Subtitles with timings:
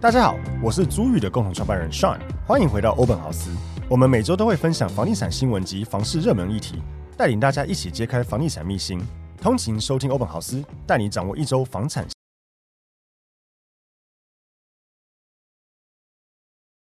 [0.00, 3.54] 大家好，我是租宇的共同创办人 Sean，欢迎回到欧本豪斯。
[3.86, 6.76] 我们每周都会分享房地产新闻及房市热门议题，
[7.18, 8.98] 带领大家一起揭开房地产秘辛。
[9.42, 12.08] 通勤收听欧本豪斯，带你掌握一周房产。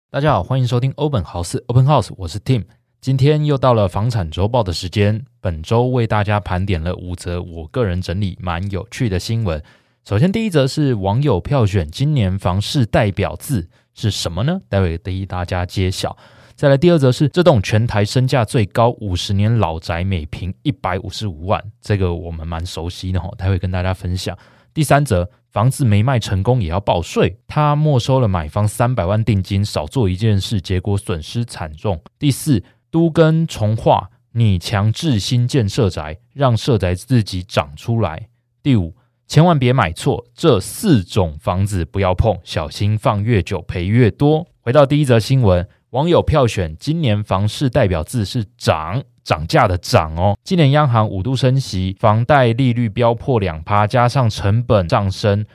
[0.10, 2.64] 大家好，欢迎收听欧本豪斯 Open House，我是 Tim。
[3.02, 9.62] 今天又到了房产周报的时间，本周为大家盘点了五则我个人整理蛮有趣的新闻。
[10.10, 14.60] 首先，第一则是网友票选今年房市代表字是什么呢？
[14.68, 16.18] 待会替大家揭晓。
[16.56, 24.36] 再来，第二则是这栋全台身价最高五十年老宅，每坪一百五十五万，这个我们蛮熟悉的哈，待会跟大家分享。
[24.74, 32.02] 第三则，房子没卖成功也要报税，他没收了买方三百万定金，少做一件事，结果损失惨重。
[32.18, 38.30] 第四，都跟重划，你强制新建社宅，让社宅自己长出来。
[38.64, 38.96] 第五。
[39.30, 44.48] 千万别买错，这四种房子不要碰，小心放越久赔越多。
[44.62, 50.36] 回到第一则新闻，网友票选今年房市代表字是涨，涨价的涨哦。
[50.44, 55.46] 今年央行五度升息，房贷利率飙破两趴，加上成本上升。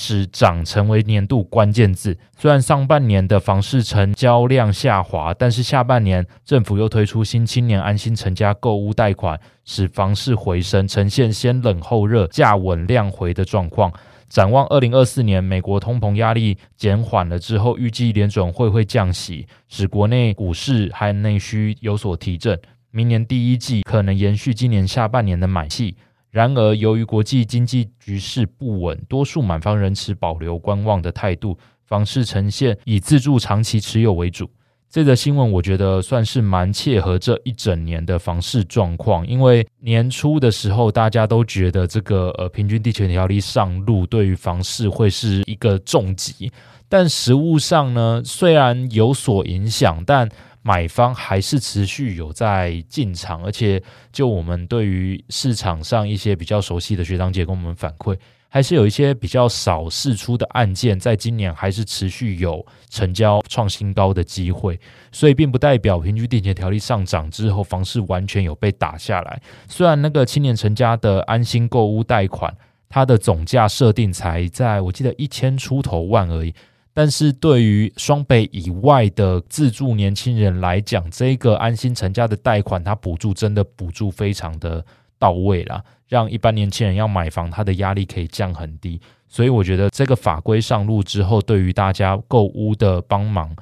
[0.00, 2.16] 使涨成为年度关键字。
[2.38, 13.92] 虽然上半年的房市成交量下滑，但是下半年政府又推出新青年安心成家购屋贷款，使房市回升，呈现先冷后热、价稳量回的状况。
[14.28, 22.56] 展望二零二四年，美国通膨压力减缓了之后，预计联准会会降息，使国内股市和内需有所提振。
[22.92, 25.96] 明年第一季可能延续今年下半年的买气。
[26.30, 34.50] 然而，由于国际经济局势不稳，多数买方仍持保留观望的态度，房市呈现以自住长期持有为主。
[34.90, 46.50] 这则新闻我觉得算是蛮切合这一整年的房市状况，因为年初的时候大家都觉得这个呃平均地权条例上路对于房市会是一个重击，
[46.88, 50.26] 但实务上呢，虽然有所影响，但
[50.68, 58.14] 买方还是持续有在进场，而且就我们对于市场上一些比较熟悉的学长姐跟我们反馈，
[58.50, 64.78] 还是有一些比较少释出的案件，在今年还是持续有成交创新高的机会，
[65.10, 69.40] 所以并不代表平均地权条例上涨之后，房市完全有被打下来。
[69.70, 72.54] 虽然那个青年成家的安心购屋贷款，
[72.90, 76.52] 它的总价设定才在我记得一千出头万而已。
[76.98, 84.84] 但是对于双北以外的自住年轻人来讲，这个安心成家的贷款，它补助真的补助非常的
[85.16, 89.00] 到位啦，让一般年轻人要买房，他的压力可以降很低。
[89.28, 93.54] 所以我觉得这个法规上路之后，对于大家购屋的帮忙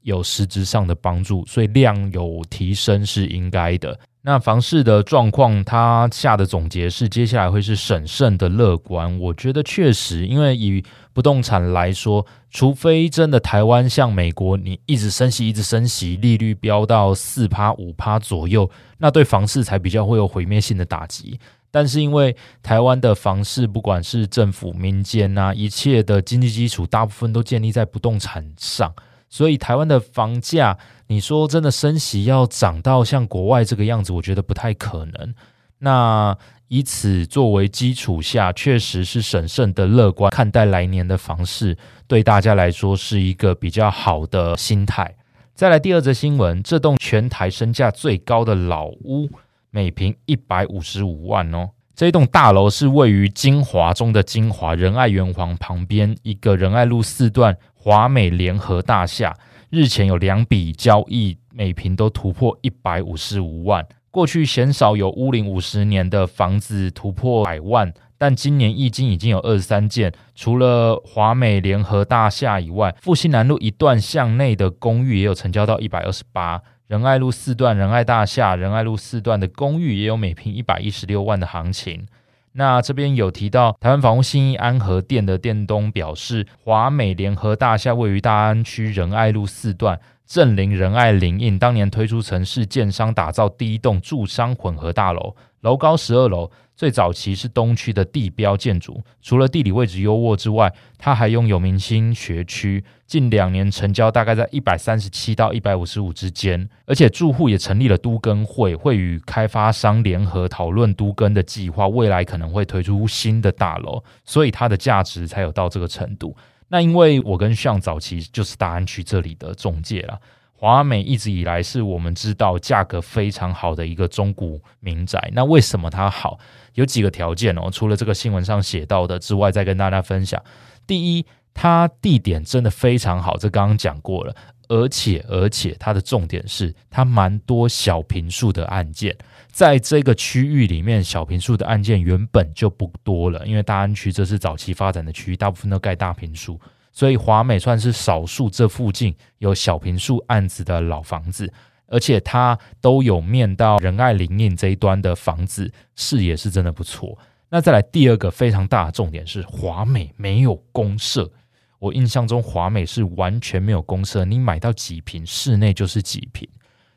[0.00, 4.00] 有实质上的帮助，所以量有提升是应该的。
[4.22, 9.18] 那房市的状况，他下的总结是接下来会是审慎的乐观。
[9.18, 18.68] 我觉得确实，因为以不动产来说，除非真的台湾像美国，你一直升息，一直升息，利率飙到四趴五趴左右，
[18.98, 21.38] 那对房市才比较会有毁灭性的打击。
[21.70, 28.92] 但是因为台湾的房市，不管是政府、民间啊，一切的经济基础，大部分都建立在不动产上。
[29.28, 30.78] 所以台湾的房价，
[31.08, 35.34] 你说真的升息要涨到像国外这个样子，我觉得不太可能。
[35.78, 36.36] 那
[36.68, 45.14] 以此作为基础下，确实是审慎的乐观看待来年的房市，对大家来说是一个比较好的心态。
[45.54, 49.30] 再来第二则新闻，这栋全台身价最高的老屋，
[49.70, 51.70] 每坪一百五十五万哦。
[51.94, 57.56] 这栋大楼是位于金华中的金华仁爱圆环旁边一个仁爱路四段。
[57.80, 59.34] 华美联合大厦
[59.70, 63.86] 日前有两笔交易，每平都突破一百五十五万。
[64.10, 70.12] 过去鲜少有屋龄五十年的房子突破百万，但今年易经已经有二十三件。
[70.34, 76.60] 除了华美联合大厦以外，复兴南路一段巷内的公寓也有成交到一百二十八。
[76.88, 82.06] 仁爱路四段仁爱大厦、仁爱路四段的公寓也有每平一百一十六万的行情。
[82.52, 96.50] 那这边有提到台湾房屋信义安和店的店东表示，华美联合大厦位于大安区仁爱路四段，正邻仁爱林荫，当年推出城市建商打造第一栋住商混合大楼，楼高十二楼。
[96.78, 102.84] 最早期是东区的地标建筑，除了地理位置优渥之外，它还拥有明星学区。
[103.04, 116.36] 近两年成交大概在一百三十七到一百五十五之间，而且住户也成立了都更会，会与开发商联合讨论都更的计划，未来可能会推出新的大楼，所以它的价值才有到这个程度。
[116.68, 120.20] 那因为我跟向早期就是大安区这里的中介了。
[120.60, 125.30] 华美一直以来是我们知道价格非常好的一个中古民宅。
[125.32, 126.36] 那为什么它好？
[126.74, 127.70] 有几个条件哦。
[127.70, 130.42] 除了这个新闻上写到的之外，再跟大家分享。
[130.84, 131.24] 第一，
[131.54, 134.34] 它地点真的非常好，这刚刚讲过了。
[134.66, 139.16] 而且而且，它的重点是它蛮多小平数的案件，
[139.50, 146.60] 在这个区域里面，小平数的案件原本就不多了，因为大安区这是早期发展的区域，大部分都盖大平数，
[146.98, 151.48] 所以华美算是少数这附近有小平数案子的老房子，
[151.86, 157.16] 而且它都有面到仁爱林荫这一端的房子，视野是真的不错。
[157.50, 161.30] 那再来第二个非常大的重点是华美没有公社。
[161.78, 166.48] 我印象中华美是完全没有公社，你买到几平，室内就是几平，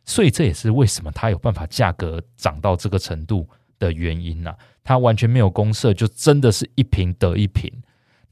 [0.03, 3.47] 所以这也是为什么它有办法价格涨到这个程度
[3.77, 4.51] 的原因呐、
[4.83, 7.71] 它完全没有公社，就真的是一平得一平。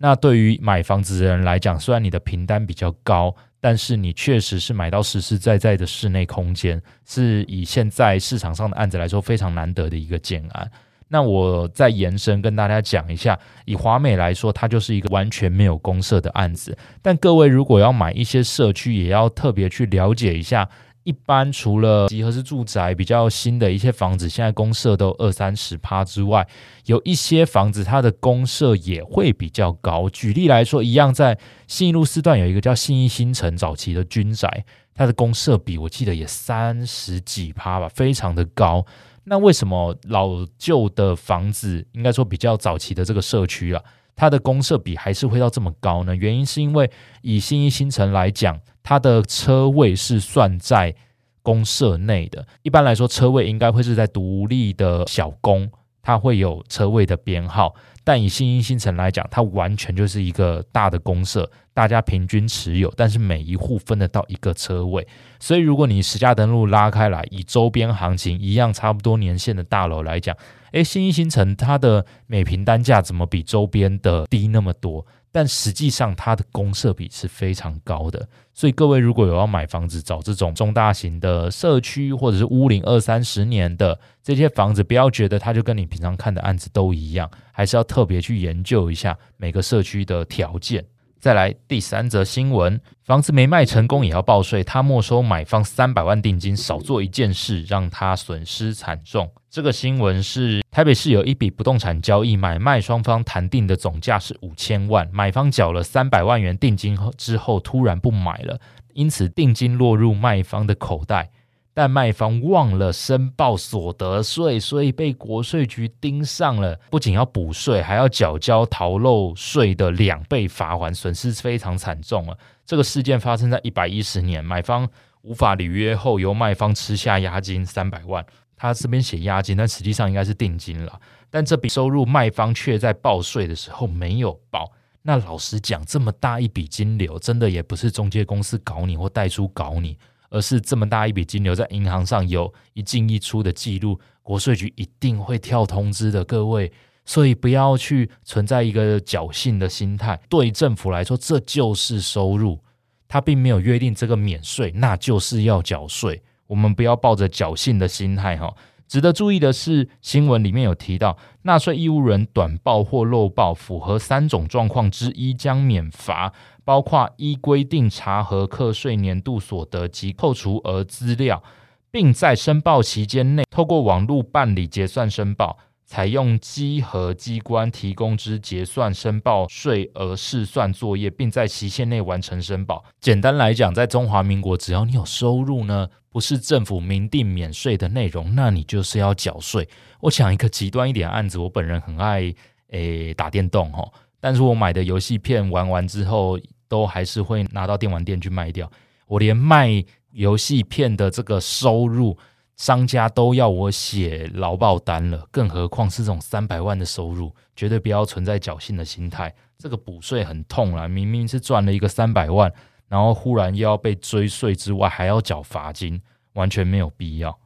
[0.01, 10.71] 那对于买房子的人来讲，虽然你的平单比较高，但是你确实是买到实实在在的室内空间，是以现在市场上的案子来说非常难得的一个建案。
[11.11, 16.77] 那我再延伸跟大家讲一下，以华美来说，它就是一个完全没有公设的案子。
[17.01, 20.69] 但各位如果要买一些社区，也要特别去了解一下。
[21.03, 26.47] 一般除了集合式住宅比较新的一些房子，现在公设都二三十趴之外，
[26.85, 30.09] 有一些房子它的公设也会比较高。
[30.09, 31.37] 举例来说，一样在
[31.67, 38.85] 信义路四段有一个叫信义新城早期的军宅，它的公设比我记得也三十几趴吧，非常的高。
[39.23, 43.81] 那为什么老旧的房子，应该说比较早期的这个社区啊，
[44.15, 46.15] 它的公设比还是会到这么高呢？
[46.15, 46.89] 原因是因为
[47.21, 50.95] 以信义新城来讲，它的车位是算在
[51.41, 52.45] 公社内的。
[52.61, 55.69] 一般来说，车位应该会是在独立的小公，
[56.01, 57.73] 它会有车位的编号。
[58.03, 65.07] 但以新一新城来讲，它完全就是一个大的公社，大家平均持有，但是每一户分得到一个车位。
[65.39, 70.35] 所以，如果你实价登录拉开来，以周边行情一样差不多年限的大楼来讲，
[70.71, 75.05] 诶，新一新城它的每平单价怎么比周边的低那么多？
[75.31, 90.83] 但实际上，它的公设比是非常高的，所以各位如果有要买房子，找这种中大型的社区或者是屋龄二三十年的这些房子，不要觉得它就跟你平常看的案子都一样，还是要特别去研究一下每个社区的条件。
[91.19, 99.29] 再来第三则新闻，房子没卖成功也要报税，他没收买方三百万定金，少做一件事让他损失惨重。
[99.51, 108.59] 这个新闻是台北市有一笔不动产交易，买卖双方谈定的总价是五千万，买方缴了三百万元定金后之后突然不买了，
[108.93, 111.31] 因此定金落入卖方的口袋。
[111.73, 116.77] 但卖方忘了申报所得税，所以被国税局盯上了。
[116.91, 122.37] 不仅要补税，还要缴交逃漏税的两倍罚锾，损失非常惨重了。
[122.65, 124.87] 这个事件发生在一百一十年，买方
[125.21, 128.23] 无法履约后，由卖方吃下押金三百万。
[128.59, 131.01] 他这边写押金，但实际上应该是定金了。
[131.31, 134.71] 但这笔收入卖方却在报税的时候没有报。
[135.01, 139.97] 那老实讲，这么大一笔金流，真的也不是中介公司搞你或代出搞你。
[140.31, 146.71] 而是这么大一笔金流在银行上有一进一出的记录，国税局一定会跳通知的，各位，
[147.03, 150.21] 所以不要去存在一个侥幸的心态。
[150.29, 152.59] 对政府来说，这就是收入，
[153.07, 156.21] 他并没有约定这个免税，那就是要缴税。
[156.49, 158.53] 我们不要抱着侥幸的心态哈。
[158.87, 166.33] 值得注意的是，新闻里面有提到，纳税义务人短报或漏报符合三种状况之一将免罚。
[166.65, 171.41] 包括依规定查核课税年度所得及扣除额资料，
[171.89, 175.57] 并在申报期间内透过网络办理结算申报，
[175.89, 182.85] 采用稽核机关提供之结算申报税额试算作业，并在期限内完成申报。
[183.01, 189.67] 简单来讲，在中华民国，只要你有收入呢，不是政府明定免税的内容，那你就是要缴税。
[190.01, 192.31] 我讲一个极端一点的案子，我本人很爱
[192.67, 196.39] 诶、打电动哈，但是我买的游戏片玩完之后。
[196.69, 198.71] 都还是会拿到电玩店去卖掉。
[199.07, 202.15] 我连卖游戏片的这个收入，
[202.59, 209.33] 商家都要我写劳保单了，更何况是这种三百万的收入，绝对不要存在侥幸的心态。
[209.57, 212.51] 这个补税很痛啊，明明是赚了一个三百万，
[212.89, 216.01] 然后忽然又要被追税之外，还要缴罚金，
[216.33, 217.39] 完全没有必要。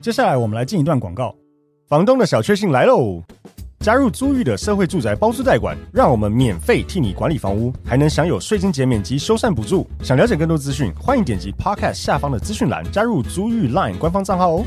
[0.00, 1.34] 接下来我们来进一段广告，
[1.88, 3.24] 房东的小确幸来喽。
[3.84, 9.86] 加入租寓的社会住宅包租代管，让我们免费替你管理房屋，还能享有税金减免及修缮补助。
[10.02, 14.64] 想了解更多资讯，欢迎点击 Podcast 下方的资讯栏，加入租寓 Line 官方账号哦。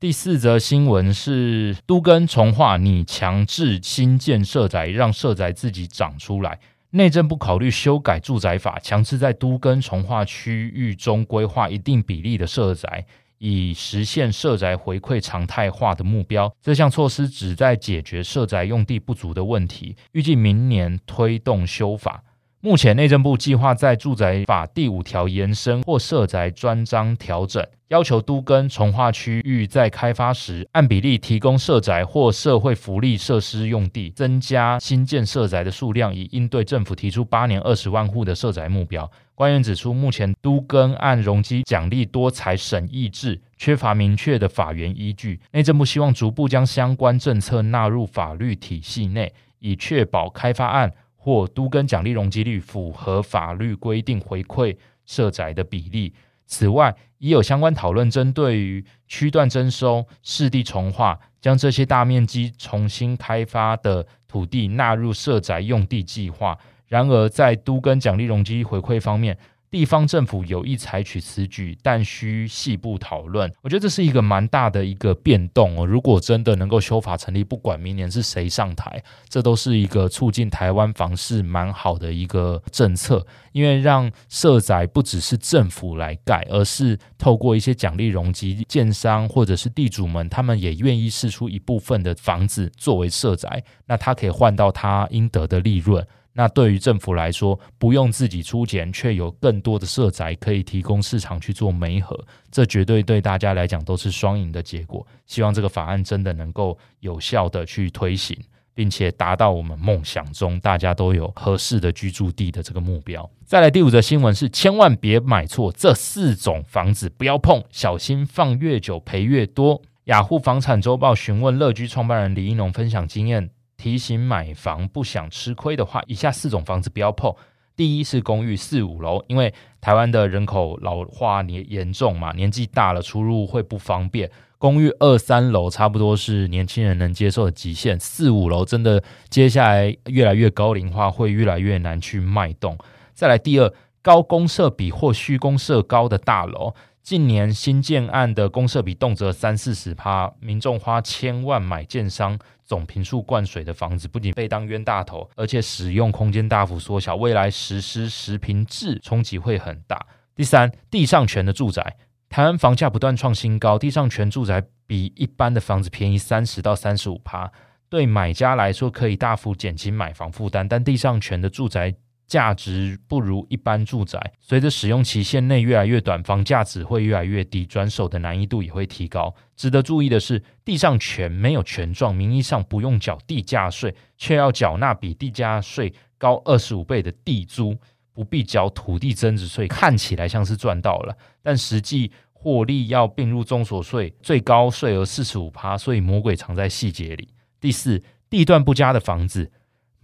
[0.00, 6.58] 第四则新闻是都更重划拟强制新建社宅，让社宅自己长出来。
[6.92, 13.04] 内政部考虑修改住宅法，强制在都更重划区域中规划一定比例的社宅。
[13.46, 16.50] 以实现社宅回馈常态化的目标。
[16.62, 22.24] 这项措施旨在解决社宅用地不足的问题，预计明年推动修法。
[22.64, 39.10] 目前内政部计划在住宅法第五条延伸或社宅专章调整，要求都更重划区域在开发时按比例提供社宅或社会福利设施用地，增加新建社宅的数量，以应对政府提出八年二十万户的社宅目标。
[39.34, 45.38] 官员指出，目前都更按容积奖励多财审议制，缺乏明确的法源依据。
[45.52, 50.90] 内政部希望逐步将相关政策纳入法律体系内，以确保开发案。
[51.24, 54.76] 或都跟奖励容积率符合法律规定回馈
[55.06, 56.12] 社宅的比例。
[56.44, 66.58] 此外，已有相关讨论，针对于区段征收、市地重划，将这些大面积重新开发的土地纳入社宅用地计划。
[66.88, 69.38] 然而，在都跟奖励容积回馈方面，
[69.74, 73.52] 地方政府有意采取此举，但需细部讨论。
[73.60, 75.84] 我觉得这是一个蛮大的一个变动哦。
[75.84, 83.26] 如果真的能够修法成立，不管明年是谁上台，这都是一个促进台湾房市蛮好的一个政策。
[83.50, 96.06] 因为让社宅不只是政府来盖，而是透过一些奖励容积，建商或者是地主们，他们也愿意试出一部分的房子作为社宅，那他可以换到他应得的利润。
[96.36, 102.18] 那对于政府来说，不用自己出钱，却有更多的社宅可以提供市场去做媒合，
[102.50, 105.06] 这绝对对大家来讲都是双赢的结果。
[105.26, 108.36] 希望这个法案真的能够有效的去推行，
[108.74, 113.30] 并且达到我们梦想中大家都有合适的居住地的这个目标。
[113.46, 119.80] 再来第五则新闻是：千万别买错这四种房子，不要碰，小心放越久赔越多。
[120.06, 123.50] 雅虎房产周报询问乐居创办人李一农分享经验。
[123.84, 127.34] 提醒买房不想吃亏的话，以下四种房子不要碰。
[127.76, 134.30] 第一是公寓四五楼，因为台湾的人口老化年严重嘛，年纪大了出入会不方便。
[134.56, 142.78] 公寓二三楼差不多是年轻人能接受的极限，四五楼真的接下来越来越高龄化，会越来越难去卖动。
[143.12, 146.72] 再来第二，高公设比或需公设高的大楼。
[147.02, 160.06] 近年新建案的公设比动辄三四十趴，民众花千万买建商总平数灌水的房子，不仅被当冤大头，而且使用空间大幅缩小，未来实施实坪制冲击会很大。
[160.34, 161.96] 第三，地上权的住宅，
[162.28, 167.52] 台湾房价不断创新高，地上权住宅比一般的房子便宜三十到三十五趴，
[167.88, 171.94] 对买家来说可以大幅减轻买房负担，但地上权的住宅。
[172.26, 179.34] 价值不如一般住宅，随着使用期限内越来越短，房价只会越来越低，转手的难易度也会提高。
[179.56, 187.76] 值得注意的是，地上权没有权状，名义上不用缴地价税，却要缴纳比地价税高二十五倍的地租，
[188.12, 197.28] 不必缴土地增值税，看起来像是赚到了，但实际获利要并入综所税，最高税额四十五趴，所以魔鬼藏在细节里。
[197.60, 199.52] 第四，地段不佳的房子。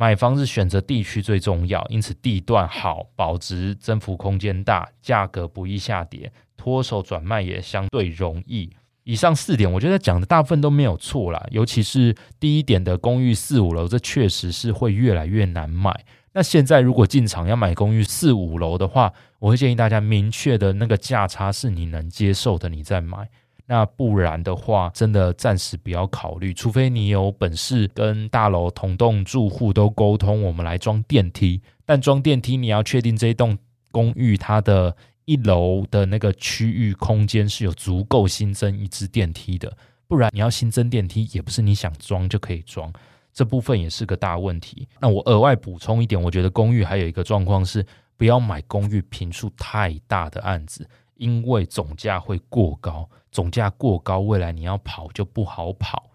[0.00, 8.71] 买房子选择地区最重要，因此地段好，保值增幅空间大，价格不易下跌，脱手转卖也相对容易。
[9.04, 15.95] 以上四点，我觉得讲的大部分都没有错啦，尤其是第一点的公寓四五楼，这确实是会越来越难买。
[16.33, 23.28] 那现在如果进场要买公寓四五楼的话，我会建议大家明确的那个价差是你能接受的，你再买。
[23.70, 31.62] 那不然的话，真的暂时不要考虑，除非你有本事跟大楼同栋住户都沟通，我们来装电梯。
[31.86, 33.56] 但装电梯，你要确定这一栋
[33.92, 39.72] 公寓它的一楼的那个区域空间是有足够新增一支电梯的，
[40.08, 42.92] 不然你要新增电梯，也不是你想装就可以装，
[43.32, 44.88] 这部分也是个大问题。
[45.00, 47.86] 那我额外补充一点，我觉得公寓还有一个状况是，
[48.16, 50.84] 不要买公寓频数太大的案子。
[51.14, 56.10] 因为总价会过高，总价过高，未来你要跑就不好跑，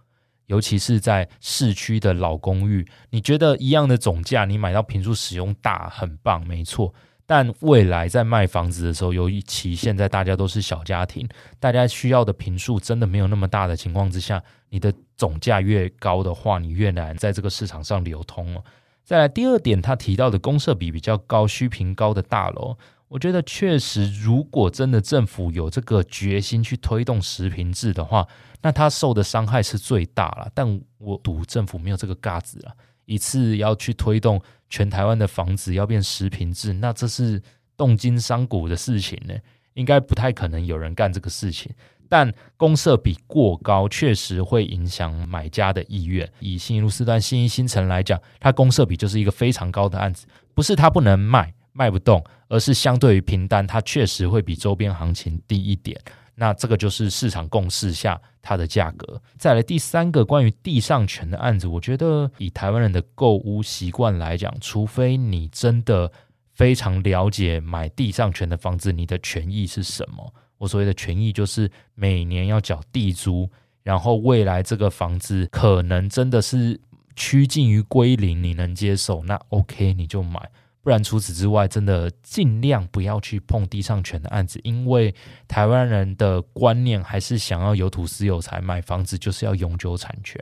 [0.48, 2.88] 尤其是在市区的老公寓。
[3.10, 6.94] 你觉得一样的总价，你买到坪数使用大，很棒，没错。
[7.28, 11.28] 但未来在卖房子的时候，由于其现在大家都是小家庭，
[11.60, 18.64] 大家需要的坪数真的没有那么大的情况之下，你的总价越高的话，你越难在这个市场上流通了。
[19.04, 22.78] 再来第二点，他提到的公设比比较高、需坪高的大楼。
[23.16, 28.28] 我觉得确实，如果真的政府有这个决心去推动实坪制的话，
[28.62, 30.52] 那他受的伤害是最大了。
[30.54, 37.42] 但我赌政府没有这个架子了，一次要去推动全台湾的房子要变实坪制，那这是
[37.78, 39.34] 动金伤骨的事情呢，
[39.76, 41.74] 应该不太可能有人干这个事情。
[42.10, 46.30] 但公设比过高，确实会影响买家的意愿。
[46.42, 51.54] 以信义路四段新一新城来讲，它公设比就是一个非常高的案子，不是它不能卖。
[51.78, 56.00] 卖不动，而是相对于平单，它确实会比周边行情低一点。
[56.36, 59.22] 那这个就是市场共识下它的价格。
[59.38, 66.10] 再来第三个关于地上权的案子，我觉得以台湾人的购屋习惯来讲，除非你真的
[66.54, 70.34] 非常了解买地上权的房子，你的权益是什么？
[70.58, 73.50] 我所谓的权益就是每年要缴地租，
[73.84, 76.80] 然后未来这个房子可能真的是
[77.16, 80.50] 趋近于归零，你能接受，那 OK 你就买。
[80.86, 85.12] 不然，除此之外，真的尽量不要去碰地上权的案子，因为
[85.48, 90.40] 台湾人的观念还是想要有土斯有财，买房子就是要永久产权，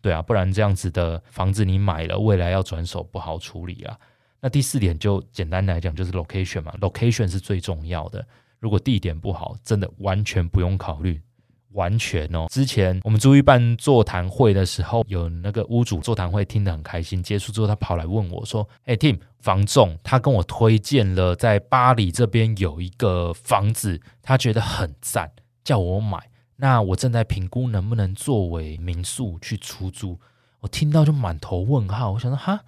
[0.00, 3.96] 对啊，不然这样子的房子你买了，未来要转手不好处理啊。
[4.40, 8.26] 那第四点就简单来讲，就是 location 嘛，location 是最重要的，
[8.58, 11.22] 如果地点不好，真的完全不用考虑。
[11.70, 17.20] 完全哦，之前我们租一办座谈会的时候，有那个屋主座谈会听得很开心。
[17.20, 25.32] 结束之后，他跑来问我说：“哎，Tim，房仲他跟我推荐了在巴黎这边有一个房子，他觉得很赞，
[25.62, 26.30] 叫我买。
[26.56, 30.18] 那我正在评估能不能作为民宿去出租。”
[30.60, 32.60] 我听到就满头问号，我想说：“哈，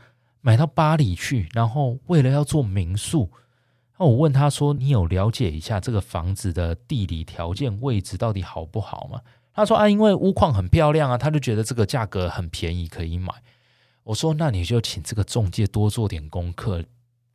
[0.43, 3.31] 买到巴黎去，然后为了要做民宿。”
[3.99, 9.23] 那我问他说：“你有了解一下这个房子的地理条件、位置到底好不好吗？”
[9.55, 13.33] 他说：“啊，因为屋况很漂亮啊，他就觉得这个价格很便宜，可以买。”
[14.07, 16.81] 我说：“那你就请这个中介多做点功课，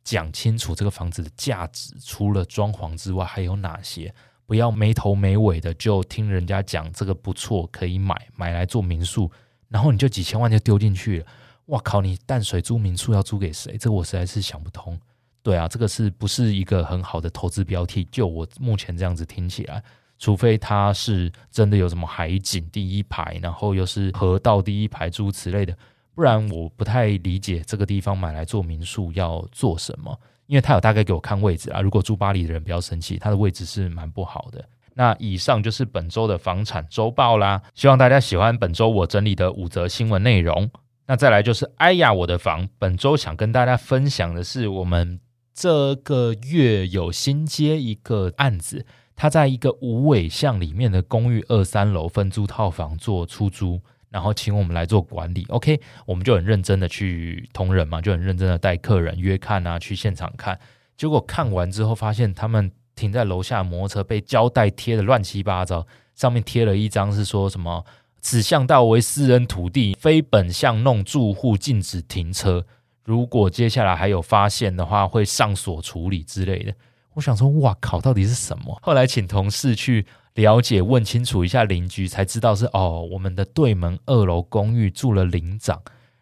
[0.02, 4.12] 讲清楚这个房子的价值，除了装潢之外还有哪些，
[4.46, 9.30] 不要没头没尾的就听人家讲这个不错，可以买，买来做民宿，
[9.68, 11.26] 然后你就几千万就丢进去了。
[11.66, 12.00] 哇靠！
[12.00, 13.76] 你淡水租民宿要租给谁？
[13.76, 14.98] 这个我实在是想不通。”
[15.44, 18.08] 对啊，这个是不是一个很好的投资标的？
[18.10, 19.84] 就我目前这样子听起来，
[20.18, 25.76] 除非它是真的有什么海景第一排，然后又是河道第一排诸如此类的，
[26.14, 30.18] 不然我不太理解这个地方买来做民宿要做什么。
[30.46, 34.64] 因为他有大概给我看位置啊，如果住巴黎的人不要生气，他的位置是蛮不好的。
[34.94, 40.70] 那以上就是本周的房产周报啦，希望大家喜欢本周我整理的五则新闻内容。
[41.06, 45.20] 那再来就是哎呀我的房，本周想跟大家分享的是我们。
[45.54, 53.78] 这个月有新接一个案子，他在一个五尾巷里面的公寓二三楼分租套房做出租，
[54.12, 55.44] 然后请我们来做管理。
[55.48, 60.56] OK，我们就很认真的去同仁嘛，就很认真的带客人约看啊，去现场看。
[60.96, 67.84] 结果看完之后，发现他们停在楼下摩托车被胶带贴的乱七八糟，上面贴了一张是说什么
[68.20, 72.64] “此巷道为私人土地，非本巷弄住户禁止停车”。
[73.04, 76.72] 如果接下来还有发现的话，会上锁处理之类的。
[77.14, 78.78] 我想说，哇靠，到底是什么？
[78.80, 85.80] 后来请同事去了解，问清楚一下邻居，才知道是哦，我们的对门二楼公寓住了邻长，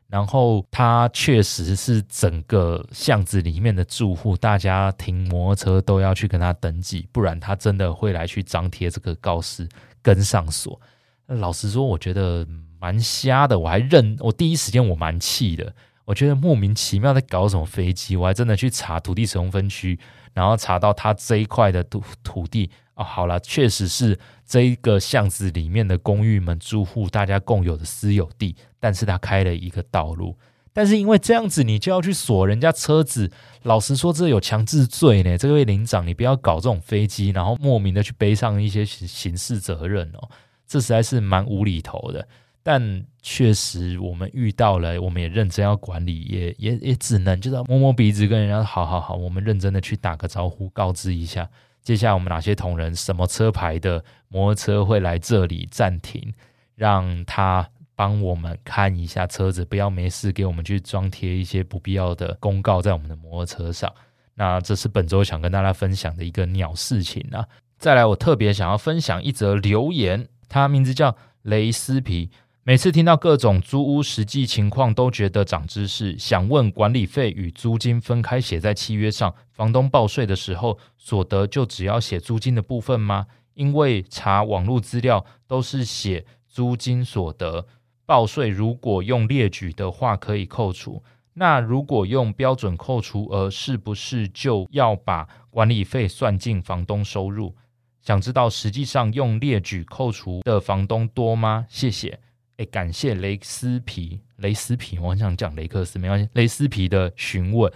[0.09, 9.69] 然后他确实是整个巷子里面的住户，大家停摩托车都要去跟他登记，不然他真的会来去张贴这个告示
[10.03, 10.81] 跟上锁。
[11.27, 12.45] 老实说，我觉得
[12.81, 15.73] 蛮瞎的，我还认，我第一时间我蛮气的。
[16.07, 19.97] 我觉得莫名其妙在搞什么飞机，我还真的去查土地使用分区，
[20.35, 22.69] 然后查到他这一块的土土地
[23.01, 30.37] 哦，好了，确实是这一个巷子里面的公寓们住户大家共有的私有地，但是他开了一个道路，
[30.75, 33.31] 但是因为这样子你就要去锁人家车子，
[33.63, 35.39] 老实说这有强制罪呢。
[35.39, 40.29] 这位领长，你不要搞这种飞机，然后莫名的去背上一些刑事责任哦，
[40.67, 42.29] 这实在是蛮无厘头的。
[42.63, 51.49] 但确实，我们遇到了，我们也认真要管理，也也也只能就是摸摸鼻子，跟人家好好好，我们认真的去打个招呼，告知一下，
[51.83, 56.33] 接下来我们哪些同仁，什么车牌的摩托车会来这里暂停，
[56.75, 63.93] 让他帮我们看一下车子，不要没事给我们去装贴一些不必要的公告在我们的摩托车上。
[64.35, 67.47] 那这是本周想跟大家分享的一个鸟事情啊。
[67.79, 72.31] 再来，我特别想要分享一则留言，他名字叫雷斯皮。
[72.71, 76.17] 每次听到各种租屋实际情况，都觉得长知识。
[76.17, 83.27] 想问，管理费与租金分开写在契约上，房东报税的时候，所得就只要写租金的部分吗？
[83.55, 87.67] 因为查网络资料都是写租金所得，
[88.07, 91.03] 报税如果用列举的话可以扣除。
[91.35, 97.57] 那如果用标准扣除额，是不是就要把管理费算进房东收入？
[98.01, 101.67] 想知道实际上用列举扣除的房东多吗？
[101.69, 102.21] 谢谢。
[102.61, 106.29] 哎，感谢雷斯皮，雷斯皮，我很想讲雷克斯，没关系。
[106.35, 107.73] 雷斯皮的询问，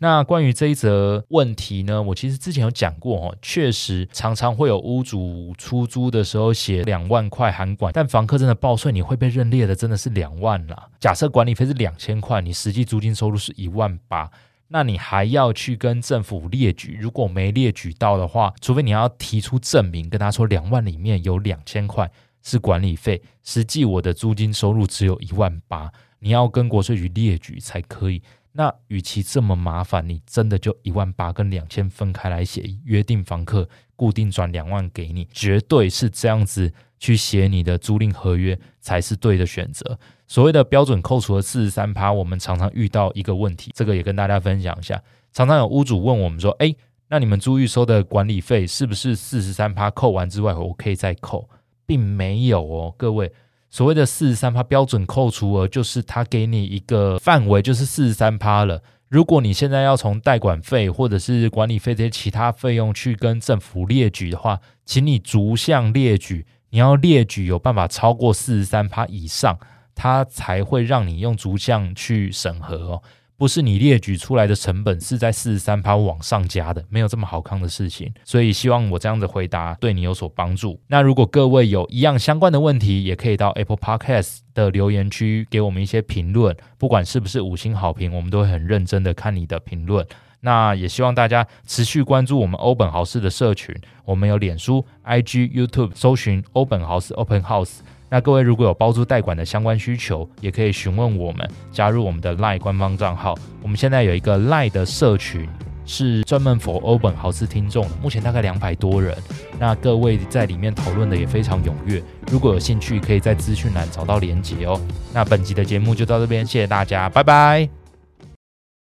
[0.00, 10.88] 那关于这一则问题呢，我其实之前有讲过哦，确实常常会有屋主出租的时候写两万块含管，但房客真的报税，你会被认列的，真的是两万啦。
[10.98, 14.28] 假设管理费是两千块，你实际租金收入是一万八。
[14.66, 22.10] 那你还要去跟政府列举，如果没列举到的话，除非你要提出证明，跟他说两万里面有两千块
[22.44, 28.22] 是管理费，实际我的租金收入只有一万八，你要跟国税局列举才可以。
[28.52, 39.98] 那与其这么麻烦，你真的就一万八跟两千分开来写，约定房客固定转两万给你，绝对是这样子去写你的租赁合约才是对的选择。
[40.28, 45.02] 所谓的标准扣除的四十三趴，我们常常遇到一个问题，这个也跟大家分享一下。
[45.32, 46.72] 常常有屋主问我们说：“哎，
[47.08, 51.48] 那你们租预收的管理费是不是四十三趴扣完之外，我可以再扣？”
[51.86, 53.32] 并没有哦，各位。
[53.70, 58.80] 所谓的四十三趴标准扣除额，就是他给你一个范围，就是四十三趴了。
[59.08, 69.58] 如果你现在要从代管费或者是管理费这些其他费用去跟政府列举的话，请你逐项列举，你要列举有办法超过四十三趴以上，
[69.94, 73.02] 他才会让你用逐项去审核哦。
[73.36, 78.12] 不是你列举出来的成本是在四十三趴往上加的，没有这么好康的事情。
[78.24, 80.80] 所以希望我这样子回答对你有所帮助。
[80.86, 90.06] 那如果各位有一样相关的问题，也可以到 Apple Podcast 的留言区给我们一些评论，不管是不是五星好评，我们都会很认真的看你的评论。
[90.40, 97.78] 那也希望大家持续关注我们欧本豪斯的社群，我们有脸书、IG、YouTube，搜寻欧本豪斯 Open House。
[98.14, 103.34] 那各位如果有包租代管的相关需求，也可以询问我们，加入我们的 LINE 官方账号。
[103.60, 105.48] 我们现在有一个 LINE 的社群，
[105.84, 109.18] 是专门 for 欧本豪斯听众，目前大概两百多人。
[109.58, 112.00] 那各位在里面讨论的也非常踊跃。
[112.30, 114.80] 如果有兴趣，可以在资讯栏找到连结哦。
[115.12, 117.83] 那本集的节目就到这边，谢谢大家，拜拜。